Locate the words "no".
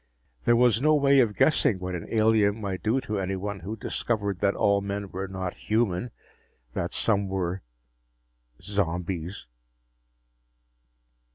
0.81-0.95